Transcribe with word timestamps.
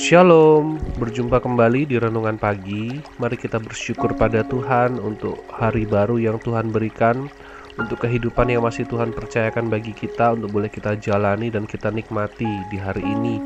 Shalom, 0.00 0.80
berjumpa 0.96 1.44
kembali 1.44 1.84
di 1.84 2.00
renungan 2.00 2.40
pagi. 2.40 3.04
Mari 3.20 3.36
kita 3.36 3.60
bersyukur 3.60 4.16
pada 4.16 4.40
Tuhan 4.40 4.96
untuk 4.96 5.44
hari 5.52 5.84
baru 5.84 6.16
yang 6.16 6.40
Tuhan 6.40 6.72
berikan, 6.72 7.28
untuk 7.76 8.08
kehidupan 8.08 8.48
yang 8.48 8.64
masih 8.64 8.88
Tuhan 8.88 9.12
percayakan 9.12 9.68
bagi 9.68 9.92
kita 9.92 10.40
untuk 10.40 10.56
boleh 10.56 10.72
kita 10.72 10.96
jalani 10.96 11.52
dan 11.52 11.68
kita 11.68 11.92
nikmati 11.92 12.48
di 12.72 12.80
hari 12.80 13.04
ini. 13.04 13.44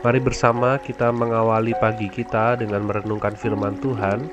Mari 0.00 0.16
bersama 0.24 0.80
kita 0.80 1.12
mengawali 1.12 1.76
pagi 1.76 2.08
kita 2.08 2.56
dengan 2.56 2.88
merenungkan 2.88 3.36
firman 3.36 3.76
Tuhan. 3.84 4.32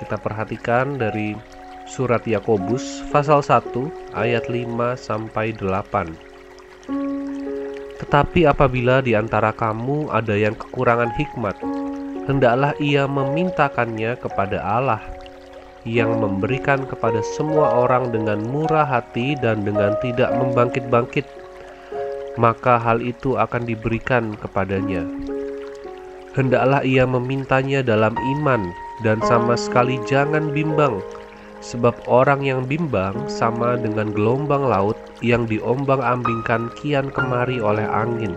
Kita 0.00 0.16
perhatikan 0.16 0.96
dari 0.96 1.36
surat 1.84 2.24
Yakobus 2.24 3.04
pasal 3.12 3.44
1 3.44 4.16
ayat 4.16 4.48
5 4.48 4.96
sampai 4.96 5.52
8. 5.52 6.31
Tetapi 8.02 8.50
apabila 8.50 8.98
di 8.98 9.14
antara 9.14 9.54
kamu 9.54 10.10
ada 10.10 10.34
yang 10.34 10.58
kekurangan 10.58 11.14
hikmat, 11.14 11.54
hendaklah 12.26 12.74
ia 12.82 13.06
memintakannya 13.06 14.18
kepada 14.18 14.58
Allah, 14.58 14.98
yang 15.86 16.18
memberikan 16.18 16.82
kepada 16.82 17.22
semua 17.38 17.78
orang 17.78 18.10
dengan 18.10 18.42
murah 18.42 18.86
hati 18.86 19.38
dan 19.38 19.62
dengan 19.62 19.94
tidak 20.02 20.34
membangkit-bangkit, 20.34 21.26
maka 22.34 22.74
hal 22.74 22.98
itu 22.98 23.38
akan 23.38 23.70
diberikan 23.70 24.34
kepadanya. 24.34 25.06
Hendaklah 26.34 26.82
ia 26.82 27.06
memintanya 27.06 27.86
dalam 27.86 28.18
iman 28.18 28.66
dan 29.06 29.22
sama 29.22 29.54
sekali 29.54 30.02
jangan 30.10 30.50
bimbang, 30.50 30.98
sebab 31.62 31.94
orang 32.10 32.42
yang 32.42 32.66
bimbang 32.66 33.14
sama 33.30 33.78
dengan 33.78 34.10
gelombang 34.10 34.66
laut 34.66 34.98
yang 35.22 35.46
diombang-ambingkan 35.46 36.74
kian 36.74 37.08
kemari 37.14 37.62
oleh 37.62 37.86
angin. 37.86 38.34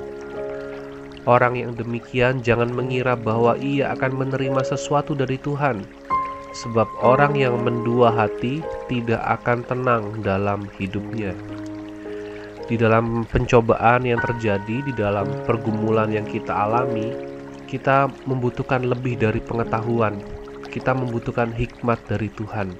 Orang 1.25 1.57
yang 1.57 1.73
demikian 1.73 2.45
jangan 2.45 2.69
mengira 2.69 3.17
bahwa 3.17 3.57
ia 3.57 3.97
akan 3.97 4.13
menerima 4.13 4.61
sesuatu 4.61 5.17
dari 5.17 5.41
Tuhan, 5.41 5.81
sebab 6.53 6.85
orang 7.01 7.33
yang 7.33 7.57
mendua 7.65 8.13
hati 8.13 8.61
tidak 8.85 9.19
akan 9.41 9.65
tenang 9.65 10.03
dalam 10.21 10.69
hidupnya. 10.77 11.33
Di 12.69 12.77
dalam 12.77 13.25
pencobaan 13.25 14.05
yang 14.05 14.21
terjadi, 14.21 14.85
di 14.85 14.93
dalam 14.93 15.25
pergumulan 15.49 16.13
yang 16.13 16.25
kita 16.25 16.53
alami, 16.53 17.13
kita 17.65 18.05
membutuhkan 18.29 18.85
lebih 18.85 19.17
dari 19.17 19.41
pengetahuan. 19.41 20.21
Kita 20.69 20.93
membutuhkan 20.93 21.53
hikmat 21.53 22.01
dari 22.09 22.29
Tuhan. 22.33 22.73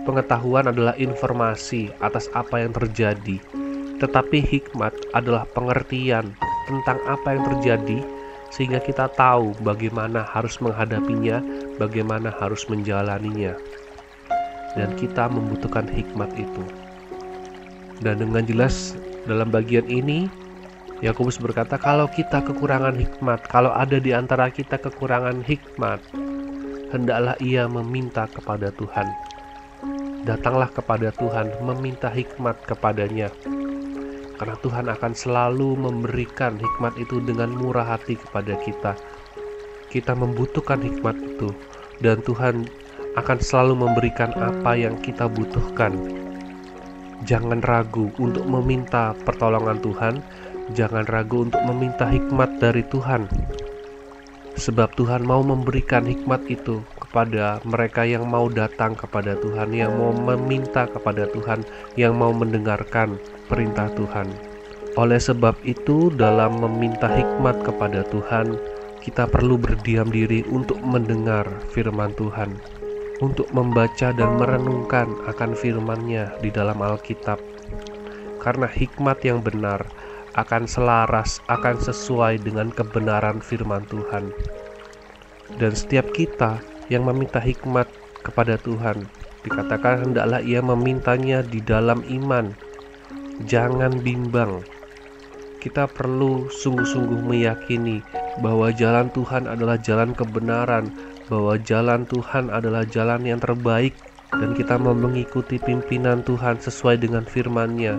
Pengetahuan 0.00 0.72
adalah 0.72 0.96
informasi 0.96 1.92
atas 2.00 2.32
apa 2.32 2.64
yang 2.64 2.72
terjadi, 2.72 3.36
tetapi 4.00 4.40
hikmat 4.40 4.96
adalah 5.12 5.44
pengertian 5.52 6.32
tentang 6.64 6.98
apa 7.04 7.36
yang 7.36 7.44
terjadi, 7.52 8.00
sehingga 8.48 8.80
kita 8.80 9.12
tahu 9.12 9.52
bagaimana 9.60 10.24
harus 10.24 10.56
menghadapinya, 10.64 11.44
bagaimana 11.76 12.32
harus 12.32 12.64
menjalaninya, 12.72 13.52
dan 14.72 14.88
kita 14.96 15.28
membutuhkan 15.28 15.84
hikmat 15.84 16.32
itu. 16.32 16.64
Dan 18.00 18.24
dengan 18.24 18.48
jelas, 18.48 18.96
dalam 19.28 19.52
bagian 19.52 19.84
ini, 19.84 20.32
Yakobus 21.04 21.36
berkata, 21.36 21.76
"Kalau 21.76 22.08
kita 22.08 22.40
kekurangan 22.40 22.96
hikmat, 22.96 23.44
kalau 23.52 23.72
ada 23.76 24.00
di 24.00 24.16
antara 24.16 24.48
kita 24.48 24.80
kekurangan 24.80 25.44
hikmat, 25.44 26.00
hendaklah 26.88 27.36
ia 27.44 27.68
meminta 27.68 28.24
kepada 28.32 28.72
Tuhan." 28.72 29.29
Datanglah 30.24 30.68
kepada 30.68 31.12
Tuhan, 31.16 31.52
meminta 31.64 32.12
hikmat 32.12 32.60
kepadanya. 32.68 33.32
Karena 34.40 34.56
Tuhan 34.60 34.86
akan 34.88 35.12
selalu 35.12 35.76
memberikan 35.76 36.56
hikmat 36.56 36.96
itu 36.96 37.20
dengan 37.20 37.52
murah 37.52 37.84
hati 37.96 38.16
kepada 38.16 38.56
kita. 38.64 38.96
Kita 39.92 40.16
membutuhkan 40.16 40.80
hikmat 40.80 41.16
itu, 41.20 41.52
dan 42.00 42.24
Tuhan 42.24 42.64
akan 43.20 43.38
selalu 43.42 43.84
memberikan 43.84 44.32
apa 44.38 44.78
yang 44.78 44.96
kita 45.02 45.28
butuhkan. 45.28 45.92
Jangan 47.28 47.60
ragu 47.60 48.08
untuk 48.16 48.48
meminta 48.48 49.12
pertolongan 49.28 49.76
Tuhan, 49.84 50.14
jangan 50.72 51.04
ragu 51.10 51.44
untuk 51.44 51.60
meminta 51.68 52.08
hikmat 52.08 52.62
dari 52.62 52.80
Tuhan, 52.88 53.28
sebab 54.56 54.94
Tuhan 54.96 55.26
mau 55.26 55.44
memberikan 55.44 56.06
hikmat 56.06 56.48
itu 56.48 56.80
kepada 57.10 57.58
mereka 57.66 58.06
yang 58.06 58.30
mau 58.30 58.46
datang 58.46 58.94
kepada 58.94 59.34
Tuhan, 59.42 59.74
yang 59.74 59.90
mau 59.98 60.14
meminta 60.14 60.86
kepada 60.86 61.26
Tuhan, 61.26 61.66
yang 61.98 62.14
mau 62.14 62.30
mendengarkan 62.30 63.18
perintah 63.50 63.90
Tuhan. 63.98 64.30
Oleh 64.94 65.18
sebab 65.18 65.58
itu, 65.66 66.14
dalam 66.14 66.62
meminta 66.62 67.10
hikmat 67.10 67.66
kepada 67.66 68.06
Tuhan, 68.14 68.54
kita 69.02 69.26
perlu 69.26 69.58
berdiam 69.58 70.06
diri 70.06 70.46
untuk 70.54 70.78
mendengar 70.86 71.50
firman 71.74 72.14
Tuhan, 72.14 72.54
untuk 73.18 73.50
membaca 73.50 74.14
dan 74.14 74.30
merenungkan 74.38 75.10
akan 75.26 75.50
firman-Nya 75.58 76.38
di 76.38 76.54
dalam 76.54 76.78
Alkitab. 76.78 77.42
Karena 78.38 78.70
hikmat 78.70 79.18
yang 79.26 79.42
benar 79.42 79.82
akan 80.38 80.62
selaras, 80.70 81.42
akan 81.50 81.74
sesuai 81.74 82.38
dengan 82.46 82.70
kebenaran 82.70 83.42
firman 83.42 83.82
Tuhan. 83.90 84.30
Dan 85.58 85.74
setiap 85.74 86.06
kita 86.14 86.69
yang 86.90 87.06
meminta 87.06 87.38
hikmat 87.38 87.86
kepada 88.26 88.60
Tuhan. 88.60 89.06
Dikatakan 89.40 90.10
hendaklah 90.10 90.44
ia 90.44 90.60
memintanya 90.60 91.40
di 91.40 91.64
dalam 91.64 92.04
iman. 92.04 92.52
Jangan 93.48 94.04
bimbang. 94.04 94.60
Kita 95.64 95.88
perlu 95.88 96.52
sungguh-sungguh 96.52 97.24
meyakini 97.24 98.04
bahwa 98.44 98.68
jalan 98.72 99.08
Tuhan 99.12 99.48
adalah 99.48 99.80
jalan 99.80 100.12
kebenaran, 100.12 100.92
bahwa 101.32 101.56
jalan 101.56 102.04
Tuhan 102.04 102.52
adalah 102.52 102.84
jalan 102.84 103.24
yang 103.24 103.40
terbaik 103.40 103.96
dan 104.34 104.52
kita 104.52 104.76
mau 104.76 104.92
mengikuti 104.92 105.56
pimpinan 105.56 106.20
Tuhan 106.24 106.60
sesuai 106.60 107.00
dengan 107.00 107.24
firman-Nya. 107.24 107.96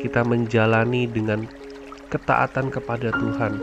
Kita 0.00 0.26
menjalani 0.26 1.08
dengan 1.08 1.46
ketaatan 2.12 2.68
kepada 2.68 3.14
Tuhan. 3.14 3.60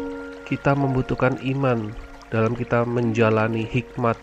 Kita 0.50 0.73
membutuhkan 0.73 1.38
iman 1.45 1.94
dalam 2.34 2.57
kita 2.57 2.85
menjalani 2.85 3.66
hikmat 3.66 4.18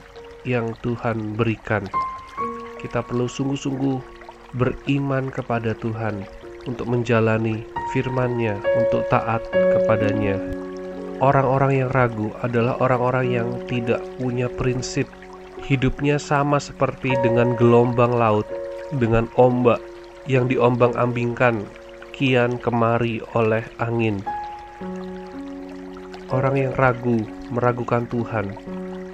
yang 0.47 0.73
Tuhan 0.81 1.35
berikan. 1.35 1.83
Kita 2.79 3.03
perlu 3.03 3.27
sungguh-sungguh 3.27 3.99
beriman 4.55 5.29
kepada 5.29 5.75
Tuhan 5.75 6.23
untuk 6.71 6.87
menjalani 6.87 7.67
firman-Nya, 7.91 8.63
untuk 8.79 9.03
taat 9.11 9.43
kepadanya. 9.51 10.39
Orang-orang 11.19 11.83
yang 11.85 11.91
ragu 11.91 12.31
adalah 12.47 12.79
orang-orang 12.79 13.27
yang 13.33 13.49
tidak 13.67 14.01
punya 14.23 14.47
prinsip. 14.47 15.11
Hidupnya 15.67 16.21
sama 16.21 16.63
seperti 16.63 17.17
dengan 17.27 17.59
gelombang 17.59 18.15
laut, 18.15 18.47
dengan 18.95 19.27
ombak 19.35 19.83
yang 20.31 20.47
diombang-ambingkan 20.47 21.67
kian 22.15 22.61
kemari 22.63 23.19
oleh 23.35 23.67
angin. 23.83 24.23
Orang 26.31 26.59
yang 26.59 26.75
ragu, 26.75 27.23
meragukan 27.51 28.05
Tuhan, 28.11 28.53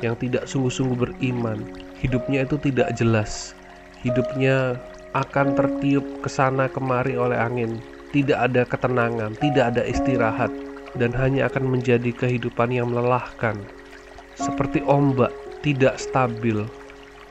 yang 0.02 0.18
tidak 0.18 0.50
sungguh-sungguh 0.50 0.98
beriman, 0.98 1.62
hidupnya 2.02 2.44
itu 2.44 2.58
tidak 2.58 2.92
jelas. 2.98 3.54
Hidupnya 4.02 4.76
akan 5.14 5.54
tertiup 5.54 6.04
ke 6.20 6.28
sana 6.28 6.66
kemari 6.66 7.14
oleh 7.14 7.38
angin. 7.38 7.78
Tidak 8.12 8.36
ada 8.36 8.68
ketenangan, 8.68 9.32
tidak 9.40 9.72
ada 9.72 9.82
istirahat, 9.88 10.52
dan 11.00 11.16
hanya 11.16 11.48
akan 11.48 11.64
menjadi 11.78 12.12
kehidupan 12.12 12.68
yang 12.68 12.92
melelahkan. 12.92 13.56
Seperti 14.36 14.84
ombak, 14.84 15.32
tidak 15.64 15.96
stabil, 15.96 16.66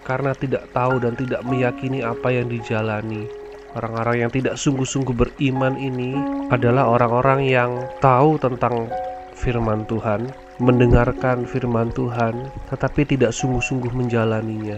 karena 0.02 0.34
tidak 0.34 0.66
tahu 0.74 0.98
dan 0.98 1.14
tidak 1.14 1.46
meyakini 1.46 2.02
apa 2.02 2.34
yang 2.34 2.50
dijalani. 2.50 3.30
Orang-orang 3.72 4.28
yang 4.28 4.32
tidak 4.34 4.60
sungguh-sungguh 4.60 5.16
beriman 5.16 5.78
ini 5.80 6.18
adalah 6.52 6.92
orang-orang 6.92 7.48
yang 7.48 7.72
tahu 8.04 8.36
tentang 8.42 8.92
firman 9.38 9.88
Tuhan, 9.88 10.28
mendengarkan 10.62 11.50
firman 11.50 11.90
Tuhan, 11.98 12.54
tetapi 12.70 13.02
tidak 13.10 13.34
sungguh-sungguh 13.34 13.90
menjalaninya. 13.98 14.78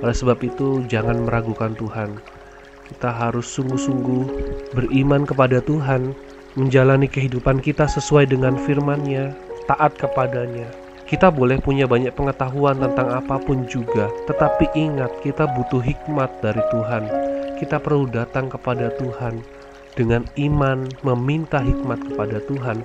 Oleh 0.00 0.16
sebab 0.16 0.40
itu, 0.40 0.80
jangan 0.88 1.28
meragukan 1.28 1.76
Tuhan. 1.76 2.16
Kita 2.88 3.12
harus 3.12 3.44
sungguh-sungguh 3.52 4.24
beriman 4.72 5.28
kepada 5.28 5.60
Tuhan, 5.60 6.16
menjalani 6.56 7.04
kehidupan 7.04 7.60
kita 7.60 7.84
sesuai 7.84 8.32
dengan 8.32 8.56
firman-Nya, 8.56 9.36
taat 9.68 9.92
kepadanya. 10.00 10.72
Kita 11.04 11.28
boleh 11.28 11.60
punya 11.60 11.84
banyak 11.84 12.16
pengetahuan 12.16 12.80
tentang 12.80 13.12
apa 13.12 13.36
pun 13.36 13.68
juga, 13.68 14.08
tetapi 14.24 14.72
ingat 14.72 15.12
kita 15.20 15.44
butuh 15.52 15.84
hikmat 15.84 16.32
dari 16.40 16.64
Tuhan. 16.72 17.04
Kita 17.60 17.76
perlu 17.76 18.08
datang 18.08 18.48
kepada 18.48 18.88
Tuhan 18.96 19.44
dengan 19.92 20.24
iman, 20.40 20.88
meminta 21.04 21.60
hikmat 21.60 22.00
kepada 22.08 22.40
Tuhan, 22.48 22.80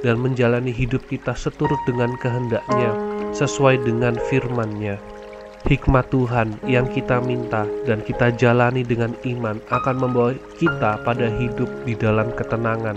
dan 0.00 0.20
menjalani 0.20 0.72
hidup 0.72 1.04
kita 1.08 1.36
seturut 1.36 1.78
dengan 1.84 2.12
kehendaknya 2.20 2.92
sesuai 3.36 3.84
dengan 3.84 4.16
firman-Nya. 4.28 4.96
Hikmat 5.68 6.08
Tuhan 6.08 6.56
yang 6.64 6.88
kita 6.88 7.20
minta 7.20 7.68
dan 7.84 8.00
kita 8.00 8.32
jalani 8.32 8.80
dengan 8.80 9.12
iman 9.28 9.60
akan 9.68 9.96
membawa 10.00 10.32
kita 10.56 11.04
pada 11.04 11.28
hidup 11.28 11.68
di 11.84 11.92
dalam 11.92 12.32
ketenangan, 12.32 12.96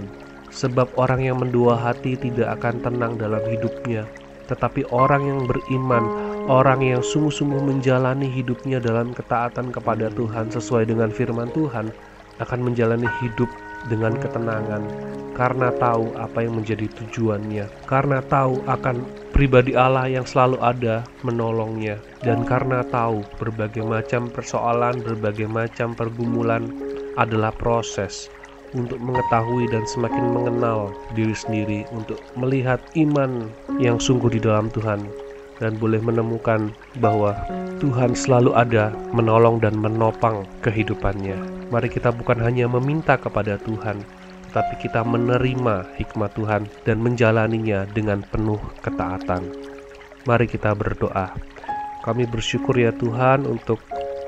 Sebab 0.53 0.93
orang 1.01 1.25
yang 1.25 1.41
mendua 1.41 1.73
hati 1.73 2.13
tidak 2.13 2.61
akan 2.61 2.77
tenang 2.85 3.17
dalam 3.17 3.41
hidupnya, 3.41 4.05
tetapi 4.45 4.85
orang 4.93 5.25
yang 5.25 5.41
beriman, 5.49 6.05
orang 6.45 6.85
yang 6.85 7.01
sungguh-sungguh 7.01 7.57
menjalani 7.57 8.29
hidupnya 8.29 8.77
dalam 8.77 9.17
ketaatan 9.17 9.73
kepada 9.73 10.13
Tuhan 10.13 10.53
sesuai 10.53 10.93
dengan 10.93 11.09
firman 11.09 11.49
Tuhan, 11.57 11.89
akan 12.37 12.59
menjalani 12.61 13.09
hidup 13.25 13.49
dengan 13.91 14.15
ketenangan 14.19 15.13
karena 15.33 15.73
tahu 15.81 16.13
apa 16.15 16.45
yang 16.45 16.61
menjadi 16.61 16.85
tujuannya, 16.93 17.65
karena 17.89 18.21
tahu 18.29 18.61
akan 18.69 19.01
pribadi 19.33 19.73
Allah 19.73 20.05
yang 20.05 20.29
selalu 20.29 20.61
ada 20.61 21.09
menolongnya, 21.25 21.97
dan 22.21 22.45
karena 22.45 22.85
tahu 22.85 23.25
berbagai 23.41 23.81
macam 23.81 24.29
persoalan, 24.29 25.01
berbagai 25.01 25.49
macam 25.49 25.97
pergumulan 25.97 26.69
adalah 27.17 27.49
proses 27.49 28.29
untuk 28.73 28.97
mengetahui 29.01 29.69
dan 29.69 29.85
semakin 29.85 30.33
mengenal 30.33 30.93
diri 31.17 31.33
sendiri, 31.33 31.85
untuk 31.93 32.21
melihat 32.37 32.81
iman 32.97 33.49
yang 33.81 33.97
sungguh 33.97 34.33
di 34.33 34.41
dalam 34.41 34.69
Tuhan, 34.69 35.09
dan 35.61 35.77
boleh 35.77 36.01
menemukan 36.01 36.73
bahwa 37.01 37.37
Tuhan 37.81 38.17
selalu 38.17 38.55
ada 38.55 38.95
menolong 39.11 39.59
dan 39.59 39.77
menopang 39.77 40.47
kehidupannya. 40.65 41.69
Mari 41.69 41.89
kita 41.89 42.13
bukan 42.13 42.39
hanya 42.41 42.69
meminta 42.69 43.17
kepada 43.17 43.59
Tuhan, 43.61 44.01
tetapi 44.49 44.73
kita 44.81 45.01
menerima 45.03 45.97
hikmat 45.97 46.31
Tuhan 46.37 46.69
dan 46.85 46.97
menjalaninya 47.01 47.89
dengan 47.91 48.21
penuh 48.23 48.61
ketaatan. 48.81 49.49
Mari 50.23 50.47
kita 50.47 50.71
berdoa. 50.73 51.33
Kami 52.03 52.27
bersyukur 52.27 52.75
ya 52.75 52.91
Tuhan 52.91 53.47
untuk 53.47 53.79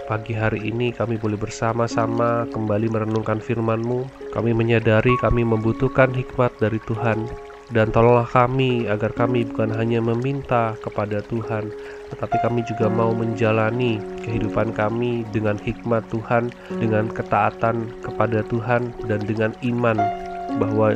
Pagi 0.06 0.38
hari 0.38 0.70
ini 0.70 0.94
kami 0.94 1.18
boleh 1.18 1.34
bersama-sama 1.34 2.46
kembali 2.54 2.94
merenungkan 2.94 3.42
firman-Mu. 3.42 4.30
Kami 4.38 4.54
menyadari 4.54 5.18
kami 5.18 5.42
membutuhkan 5.42 6.14
hikmat 6.14 6.54
dari 6.62 6.78
Tuhan. 6.86 7.26
Dan 7.74 7.90
tolonglah 7.90 8.30
kami 8.30 8.86
agar 8.86 9.10
kami 9.18 9.42
bukan 9.50 9.74
hanya 9.74 9.98
meminta 9.98 10.78
kepada 10.86 11.26
Tuhan, 11.26 11.74
tetapi 12.14 12.38
kami 12.46 12.62
juga 12.70 12.86
mau 12.86 13.10
menjalani 13.10 13.98
kehidupan 14.22 14.70
kami 14.78 15.26
dengan 15.34 15.58
hikmat 15.58 16.06
Tuhan, 16.14 16.54
dengan 16.78 17.10
ketaatan 17.10 17.90
kepada 18.06 18.46
Tuhan, 18.46 18.94
dan 19.10 19.18
dengan 19.26 19.50
iman 19.66 19.98
bahwa 20.62 20.94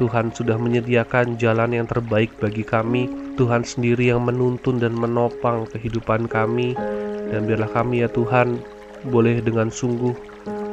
Tuhan 0.00 0.32
sudah 0.32 0.56
menyediakan 0.56 1.36
jalan 1.36 1.76
yang 1.76 1.88
terbaik 1.88 2.32
bagi 2.40 2.64
kami. 2.64 3.08
Tuhan 3.36 3.68
sendiri 3.68 4.08
yang 4.08 4.24
menuntun 4.24 4.80
dan 4.80 4.96
menopang 4.96 5.68
kehidupan 5.68 6.32
kami, 6.32 6.72
dan 7.28 7.44
biarlah 7.44 7.68
kami 7.68 8.00
ya 8.00 8.08
Tuhan 8.08 8.56
boleh 9.12 9.44
dengan 9.44 9.68
sungguh 9.68 10.16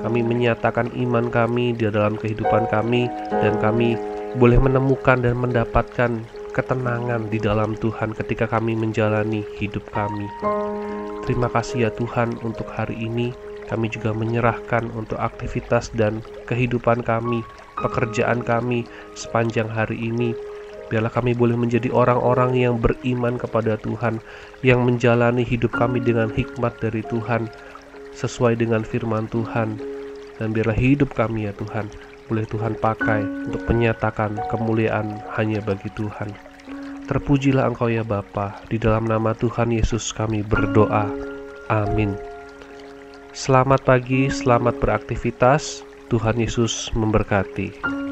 kami 0.04 0.20
menyatakan 0.20 0.92
iman 1.00 1.32
kami 1.32 1.72
di 1.80 1.88
dalam 1.88 2.20
kehidupan 2.20 2.68
kami 2.68 3.08
dan 3.32 3.56
kami 3.64 3.96
boleh 4.38 4.60
menemukan 4.62 5.22
dan 5.22 5.36
mendapatkan 5.38 6.12
ketenangan 6.54 7.30
di 7.34 7.42
dalam 7.42 7.74
Tuhan 7.78 8.14
ketika 8.14 8.46
kami 8.50 8.78
menjalani 8.78 9.42
hidup 9.58 9.86
kami. 9.94 10.30
Terima 11.26 11.50
kasih 11.50 11.90
ya 11.90 11.92
Tuhan 11.94 12.38
untuk 12.46 12.70
hari 12.70 12.98
ini. 12.98 13.34
Kami 13.64 13.88
juga 13.90 14.12
menyerahkan 14.12 14.92
untuk 14.94 15.18
aktivitas 15.18 15.90
dan 15.96 16.20
kehidupan 16.46 17.02
kami, 17.02 17.42
pekerjaan 17.80 18.44
kami 18.44 18.86
sepanjang 19.16 19.72
hari 19.72 19.98
ini 19.98 20.36
Biarlah 20.94 21.10
kami 21.10 21.34
boleh 21.34 21.58
menjadi 21.58 21.90
orang-orang 21.90 22.54
yang 22.54 22.78
beriman 22.78 23.42
kepada 23.42 23.82
Tuhan, 23.82 24.22
yang 24.62 24.86
menjalani 24.86 25.42
hidup 25.42 25.74
kami 25.74 25.98
dengan 25.98 26.30
hikmat 26.30 26.78
dari 26.78 27.02
Tuhan, 27.10 27.50
sesuai 28.14 28.62
dengan 28.62 28.86
firman 28.86 29.26
Tuhan. 29.26 29.82
Dan 30.38 30.54
biarlah 30.54 30.78
hidup 30.78 31.18
kami 31.18 31.50
ya 31.50 31.54
Tuhan, 31.58 31.90
boleh 32.28 32.46
Tuhan 32.48 32.80
pakai 32.80 33.22
untuk 33.50 33.64
menyatakan 33.68 34.40
kemuliaan 34.52 35.20
hanya 35.36 35.60
bagi 35.64 35.92
Tuhan. 35.98 36.32
Terpujilah 37.04 37.68
Engkau 37.68 37.92
ya 37.92 38.02
Bapa, 38.02 38.64
di 38.72 38.80
dalam 38.80 39.04
nama 39.04 39.36
Tuhan 39.36 39.76
Yesus 39.76 40.16
kami 40.16 40.40
berdoa. 40.40 41.12
Amin. 41.68 42.16
Selamat 43.36 43.84
pagi, 43.84 44.32
selamat 44.32 44.80
beraktivitas. 44.80 45.84
Tuhan 46.08 46.38
Yesus 46.38 46.94
memberkati. 46.94 48.03